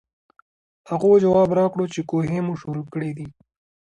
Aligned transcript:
هغو 0.89 1.11
جواب 1.23 1.49
راکړو 1.59 1.85
چې 1.93 1.99
کوهے 2.09 2.39
مو 2.45 2.53
شورو 2.61 2.83
کړے 2.93 3.11
دے 3.17 3.25
ـ 3.31 3.35